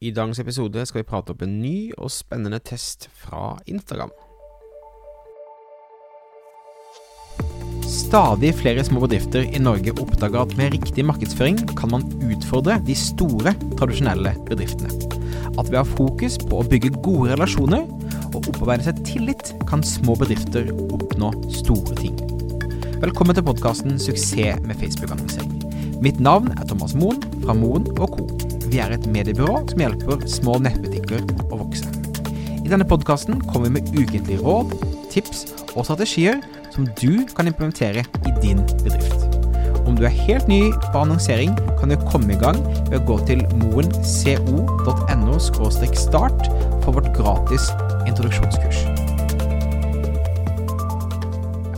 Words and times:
I 0.00 0.14
dagens 0.16 0.38
episode 0.40 0.80
skal 0.88 1.02
vi 1.02 1.08
prate 1.10 1.34
opp 1.34 1.42
en 1.44 1.58
ny 1.60 1.90
og 2.00 2.08
spennende 2.08 2.56
test 2.64 3.10
fra 3.20 3.58
Instagram. 3.68 4.08
Stadig 7.84 8.54
flere 8.56 8.80
små 8.86 9.02
bedrifter 9.04 9.44
i 9.44 9.60
Norge 9.60 9.92
oppdager 10.00 10.40
at 10.40 10.54
med 10.56 10.72
riktig 10.72 11.04
markedsføring 11.04 11.60
kan 11.76 11.92
man 11.92 12.06
utfordre 12.30 12.78
de 12.86 12.96
store, 12.96 13.52
tradisjonelle 13.76 14.32
bedriftene. 14.48 14.88
At 15.60 15.68
ved 15.68 15.76
å 15.76 15.82
ha 15.82 15.88
fokus 15.90 16.38
på 16.48 16.62
å 16.62 16.68
bygge 16.70 16.94
gode 17.04 17.34
relasjoner 17.34 17.84
og 18.30 18.40
opparbeide 18.40 18.88
seg 18.88 19.02
tillit, 19.04 19.52
kan 19.68 19.84
små 19.84 20.16
bedrifter 20.22 20.72
oppnå 20.88 21.34
store 21.60 21.98
ting. 22.00 22.16
Velkommen 23.04 23.36
til 23.36 23.44
podkasten 23.44 24.00
'Suksess 24.00 24.64
med 24.64 24.80
Facebook-annonsering'. 24.80 26.00
Mitt 26.00 26.24
navn 26.24 26.56
er 26.56 26.64
Thomas 26.64 26.96
Moen 26.96 27.20
fra 27.44 27.52
Moen 27.52 27.84
Co. 28.00 28.08
Vi 28.70 28.78
er 28.78 28.92
et 28.94 29.06
mediebyrå 29.10 29.64
som 29.66 29.80
hjelper 29.82 30.20
små 30.30 30.52
nettbutikker 30.62 31.24
å 31.50 31.56
vokse. 31.58 31.88
I 32.62 32.68
denne 32.70 32.86
podkasten 32.86 33.40
kommer 33.48 33.66
vi 33.66 33.80
med 33.80 33.88
ukentlige 33.96 34.38
råd, 34.44 34.76
tips 35.10 35.40
og 35.72 35.88
strategier 35.88 36.38
som 36.70 36.86
du 37.00 37.26
kan 37.34 37.50
implementere 37.50 38.04
i 38.06 38.34
din 38.38 38.60
bedrift. 38.84 39.24
Om 39.90 39.96
du 39.98 40.04
er 40.06 40.14
helt 40.14 40.46
ny 40.46 40.60
på 40.84 41.00
annonsering, 41.00 41.56
kan 41.80 41.90
du 41.90 41.96
komme 42.12 42.30
i 42.30 42.38
gang 42.38 42.60
ved 42.92 43.00
å 43.00 43.06
gå 43.08 43.16
til 43.26 43.42
moenco.no 43.58 45.38
start 45.42 46.46
for 46.84 46.94
vårt 46.94 47.10
gratis 47.16 47.72
introduksjonskurs. 48.06 48.84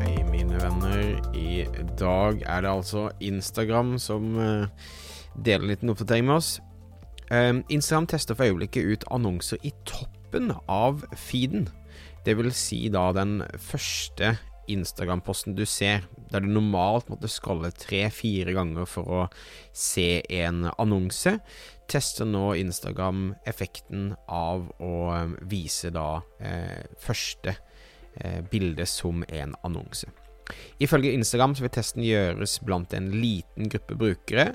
Hei, 0.00 0.16
mine 0.32 0.58
venner. 0.58 1.04
I 1.38 1.68
dag 2.02 2.42
er 2.42 2.66
det 2.66 2.74
altså 2.74 3.12
Instagram 3.22 3.94
som 4.02 4.34
eh, 4.42 4.90
deler 5.38 5.68
en 5.68 5.72
liten 5.76 5.94
oppdatering 5.94 6.26
med 6.26 6.40
oss. 6.40 6.50
Um, 7.30 7.62
Instagram 7.70 8.08
tester 8.10 8.34
for 8.34 8.50
øyeblikket 8.50 8.86
ut 8.90 9.04
annonser 9.14 9.60
i 9.62 9.70
toppen 9.86 10.50
av 10.66 11.04
feeden. 11.14 11.68
Det 12.26 12.34
vil 12.36 12.50
si 12.52 12.88
da 12.90 13.12
den 13.14 13.38
første 13.54 14.34
Instagram-posten 14.70 15.54
du 15.54 15.62
ser, 15.66 16.04
der 16.30 16.42
du 16.42 16.50
normalt 16.50 17.08
måtte 17.10 17.30
skalle 17.30 17.70
tre-fire 17.74 18.54
ganger 18.54 18.86
for 18.90 19.14
å 19.14 19.22
se 19.72 20.22
en 20.40 20.66
annonse, 20.76 21.36
tester 21.90 22.26
nå 22.26 22.52
Instagram 22.58 23.30
effekten 23.50 24.12
av 24.26 24.66
å 24.82 24.94
vise 25.50 25.90
da 25.94 26.20
eh, 26.42 26.82
første 27.02 27.54
eh, 27.54 28.42
bilde 28.50 28.86
som 28.90 29.24
en 29.28 29.54
annonse. 29.66 30.10
Ifølge 30.82 31.14
Instagram 31.14 31.54
så 31.54 31.66
vil 31.66 31.74
testen 31.74 32.06
gjøres 32.06 32.58
blant 32.66 32.94
en 32.94 33.10
liten 33.14 33.70
gruppe 33.70 33.98
brukere, 33.98 34.52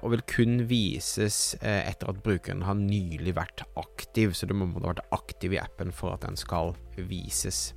og 0.00 0.14
vil 0.14 0.22
kun 0.30 0.62
vises 0.70 1.56
eh, 1.60 1.82
etter 1.90 2.12
at 2.12 2.22
brukeren 2.24 2.64
har 2.64 2.78
nylig 2.78 3.34
vært 3.36 3.64
aktiv, 3.80 4.32
så 4.32 4.48
du 4.48 4.54
må 4.56 4.70
ha 4.78 4.90
vært 4.90 5.04
aktiv 5.14 5.56
i 5.56 5.60
appen 5.60 5.92
for 5.92 6.14
at 6.14 6.24
den 6.24 6.38
skal 6.40 6.74
vises. 6.96 7.72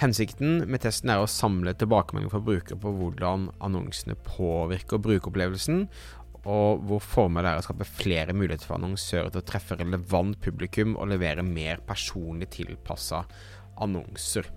Hensikten 0.00 0.62
med 0.70 0.80
testen 0.80 1.10
er 1.12 1.20
å 1.20 1.28
samle 1.28 1.74
tilbakemeldinger 1.76 2.32
fra 2.32 2.44
brukere 2.44 2.80
på 2.80 2.92
hvordan 2.96 3.50
annonsene 3.60 4.16
påvirker 4.24 5.02
brukeropplevelsen, 5.04 5.84
og 6.48 6.86
hvor 6.88 7.02
formålet 7.04 7.50
er 7.50 7.60
å 7.60 7.64
skape 7.66 7.84
flere 7.84 8.32
muligheter 8.32 8.64
for 8.64 8.78
annonsører 8.78 9.28
til 9.28 9.42
å 9.42 9.48
treffe 9.50 9.76
relevant 9.76 10.38
publikum 10.40 10.94
og 10.96 11.10
levere 11.12 11.44
mer 11.44 11.82
personlig 11.84 12.48
tilpassa 12.54 13.26
annonser. 13.84 14.48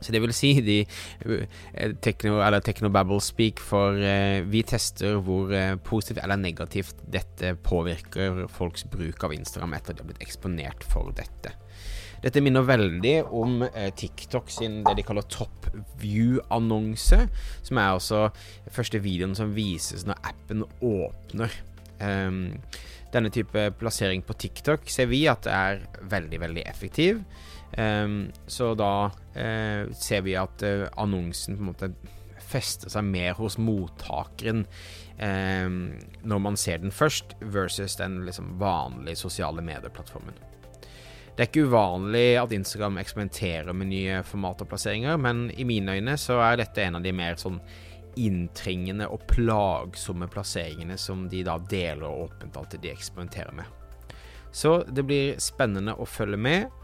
Så 0.00 0.14
det 0.14 0.20
vil 0.22 0.34
si 0.36 0.52
de 0.64 0.78
eh, 0.82 1.94
eller 2.28 2.60
technobabble 2.64 3.20
speak, 3.24 3.62
for 3.62 3.98
eh, 3.98 4.40
vi 4.46 4.62
tester 4.66 5.18
hvor 5.24 5.52
eh, 5.54 5.74
positivt 5.84 6.22
eller 6.22 6.40
negativt 6.40 7.02
dette 7.10 7.54
påvirker 7.66 8.46
folks 8.52 8.86
bruk 8.90 9.24
av 9.26 9.34
Instagram 9.34 9.78
etter 9.78 9.94
at 9.94 9.98
de 9.98 10.04
har 10.04 10.12
blitt 10.12 10.26
eksponert 10.26 10.86
for 10.86 11.10
dette. 11.16 11.54
Dette 12.18 12.42
minner 12.42 12.64
veldig 12.66 13.14
om 13.30 13.60
TikTok 13.94 14.48
sin 14.50 14.80
det 14.82 14.96
de 14.98 15.04
kaller 15.06 15.26
top 15.30 15.68
view-annonse, 16.02 17.20
som 17.62 17.78
er 17.78 17.92
altså 17.92 18.24
første 18.74 18.98
videoen 19.04 19.36
som 19.38 19.52
vises 19.54 20.02
når 20.08 20.18
appen 20.26 20.64
åpner. 20.82 21.54
Um, 22.02 22.58
denne 23.14 23.30
type 23.32 23.62
plassering 23.80 24.24
på 24.26 24.36
TikTok 24.36 24.90
ser 24.92 25.08
vi 25.08 25.22
at 25.30 25.46
er 25.48 25.80
veldig, 26.10 26.42
veldig 26.42 26.64
effektiv. 26.68 27.22
Um, 27.76 28.30
så 28.48 28.72
da 28.78 29.10
uh, 29.12 29.90
ser 29.92 30.22
vi 30.24 30.38
at 30.40 30.64
uh, 30.64 30.86
annonsen 30.96 31.58
på 31.58 31.62
en 31.62 31.68
måte 31.68 31.90
fester 32.48 32.88
seg 32.88 33.04
mer 33.04 33.36
hos 33.36 33.58
mottakeren 33.60 34.64
um, 35.20 35.80
når 36.24 36.40
man 36.42 36.56
ser 36.56 36.80
den 36.82 36.94
først, 36.94 37.36
versus 37.40 37.98
den 38.00 38.22
liksom 38.26 38.54
vanlige 38.60 39.20
sosiale 39.20 39.64
medieplattformen. 39.64 40.38
Det 41.36 41.44
er 41.44 41.50
ikke 41.52 41.68
uvanlig 41.70 42.38
at 42.40 42.52
Instagram 42.56 42.96
eksperimenterer 42.98 43.76
med 43.76 43.92
nye 43.92 44.22
format 44.26 44.64
og 44.64 44.72
plasseringer, 44.72 45.20
men 45.22 45.44
i 45.54 45.66
mine 45.68 45.94
øyne 45.94 46.16
så 46.18 46.40
er 46.42 46.58
dette 46.58 46.82
en 46.82 46.98
av 46.98 47.04
de 47.04 47.12
mer 47.14 47.38
sånn 47.38 47.60
inntrengende 48.18 49.06
og 49.06 49.22
plagsomme 49.30 50.26
plasseringene 50.32 50.96
som 50.98 51.28
de 51.30 51.44
da 51.46 51.54
deler 51.70 52.08
åpent 52.08 52.58
at 52.58 52.74
de 52.82 52.90
eksperimenterer 52.90 53.54
med. 53.54 53.70
Så 54.52 54.82
det 54.88 55.04
blir 55.06 55.38
spennende 55.42 55.96
å 55.98 56.08
følge 56.08 56.40
med. 56.40 56.74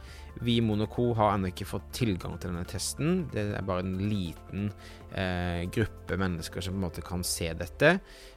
Vi 0.43 0.57
i 0.57 0.63
Monaco 0.65 1.13
har 1.15 1.35
ennå 1.35 1.51
ikke 1.53 1.67
fått 1.69 1.93
tilgang 1.95 2.35
til 2.39 2.51
denne 2.51 2.67
testen. 2.67 3.21
Det 3.31 3.45
er 3.55 3.67
bare 3.67 3.85
en 3.85 3.95
liten 4.11 4.67
eh, 5.15 5.63
gruppe 5.71 6.19
mennesker 6.19 6.65
som 6.65 6.75
på 6.75 6.81
en 6.81 6.87
måte 6.89 7.05
kan 7.07 7.23
se 7.27 7.53
dette. 7.55 7.93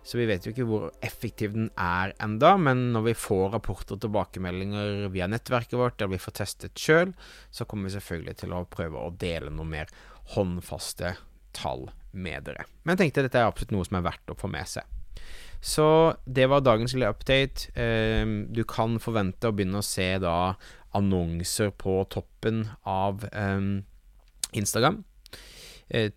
Så 0.06 0.20
vi 0.20 0.28
vet 0.30 0.46
jo 0.46 0.54
ikke 0.54 0.68
hvor 0.70 0.92
effektiv 1.06 1.56
den 1.56 1.72
er 1.74 2.14
enda, 2.24 2.54
men 2.62 2.92
når 2.94 3.08
vi 3.10 3.16
får 3.18 3.56
rapporter 3.56 3.98
og 3.98 4.04
tilbakemeldinger 4.06 5.08
via 5.14 5.30
nettverket 5.32 5.78
vårt, 5.80 5.98
der 5.98 6.12
vi 6.14 6.22
får 6.22 6.38
testet 6.44 6.78
sjøl, 6.78 7.16
så 7.50 7.66
kommer 7.66 7.90
vi 7.90 7.98
selvfølgelig 7.98 8.38
til 8.44 8.54
å 8.54 8.66
prøve 8.70 9.02
å 9.02 9.16
dele 9.18 9.54
noe 9.54 9.68
mer 9.68 9.94
håndfaste 10.36 11.16
tall 11.58 11.88
med 12.14 12.46
dere. 12.46 12.68
Men 12.84 12.94
jeg 12.94 13.08
tenkte 13.08 13.26
dette 13.26 13.42
er 13.42 13.50
absolutt 13.50 13.74
noe 13.74 13.90
som 13.90 13.98
er 13.98 14.06
verdt 14.06 14.34
å 14.34 14.38
få 14.38 14.50
med 14.54 14.70
seg. 14.70 14.86
Så 15.62 16.16
det 16.26 16.50
var 16.52 16.66
dagens 16.66 16.94
lille 16.94 17.10
update. 17.10 17.72
Eh, 17.78 18.26
du 18.54 18.64
kan 18.68 19.00
forvente 19.04 19.50
å 19.50 19.56
begynne 19.56 19.82
å 19.82 19.86
se 19.86 20.10
da 20.22 20.56
annonser 20.98 21.74
på 21.78 22.00
toppen 22.10 22.66
av 22.88 23.26
um, 23.34 23.84
Instagram. 24.56 25.04
Eh, 25.88 26.12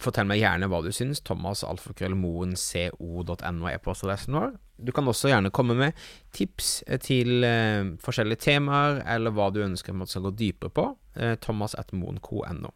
fortell 0.00 0.26
meg 0.28 0.40
gjerne 0.42 0.68
hva 0.68 0.82
du 0.84 0.90
syns. 0.92 1.22
Thomas 1.24 1.64
alfakrøllmoenco.no 1.66 3.70
er 3.70 3.84
postadressen 3.84 4.34
vår. 4.36 4.50
Du 4.78 4.92
kan 4.94 5.08
også 5.10 5.30
gjerne 5.32 5.54
komme 5.54 5.74
med 5.78 5.92
tips 6.36 6.66
eh, 6.86 7.00
til 7.02 7.44
eh, 7.46 7.84
forskjellige 8.04 8.44
temaer, 8.48 8.92
eller 9.16 9.30
hva 9.34 9.46
du 9.54 9.60
ønsker 9.64 9.90
at 9.94 10.00
man 10.04 10.10
skal 10.10 10.24
gå 10.28 10.32
dypere 10.38 10.72
på. 10.74 10.84
Eh, 11.16 11.34
thomas.moenco.no. 11.42 12.70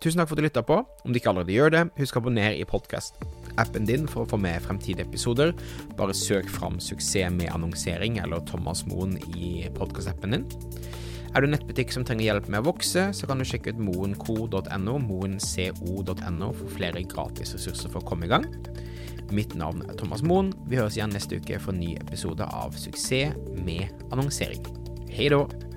Tusen 0.00 0.18
takk 0.20 0.28
for 0.30 0.36
at 0.36 0.40
du 0.40 0.48
lytta 0.48 0.66
på. 0.66 0.76
Om 1.04 1.10
du 1.12 1.16
ikke 1.20 1.30
allerede 1.34 1.56
gjør 1.56 1.70
det, 1.76 1.84
husk 2.00 2.16
å 2.16 2.20
abonnere 2.24 2.56
i 2.56 2.68
podkast-appen 3.60 3.86
din 3.86 4.08
for 4.08 4.24
å 4.24 4.28
få 4.28 4.38
med 4.40 4.62
fremtidige 4.62 5.06
episoder. 5.06 5.52
Bare 5.96 6.14
søk 6.14 6.48
fram 6.48 6.78
'Suksess 6.78 7.30
med 7.30 7.50
annonsering' 7.50 8.22
eller 8.22 8.40
Thomas 8.40 8.86
Moen 8.86 9.18
i 9.36 9.68
podkastappen 9.74 10.30
din. 10.30 10.46
Er 11.34 11.40
du 11.40 11.46
en 11.46 11.52
nettbutikk 11.52 11.92
som 11.92 12.04
trenger 12.04 12.24
hjelp 12.24 12.48
med 12.48 12.60
å 12.60 12.72
vokse, 12.72 13.12
så 13.14 13.26
kan 13.26 13.38
du 13.38 13.44
sjekke 13.44 13.70
ut 13.70 13.78
moenco.no, 13.78 14.98
moenco.no, 14.98 16.52
for 16.52 16.68
flere 16.68 17.02
gratis 17.04 17.54
ressurser 17.54 17.88
for 17.88 18.00
å 18.00 18.04
komme 18.04 18.26
i 18.26 18.28
gang. 18.28 18.46
Mitt 19.30 19.54
navn 19.54 19.82
er 19.88 19.94
Thomas 19.94 20.22
Moen. 20.22 20.52
Vi 20.66 20.76
høres 20.76 20.96
igjen 20.96 21.10
neste 21.10 21.36
uke 21.36 21.60
for 21.60 21.72
en 21.72 21.80
ny 21.80 21.94
episode 21.94 22.42
av 22.42 22.74
Suksess 22.74 23.36
med 23.54 23.86
annonsering. 24.10 24.64
Hei 25.08 25.28
da! 25.28 25.69